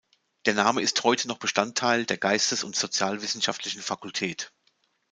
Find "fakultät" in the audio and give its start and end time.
3.83-4.51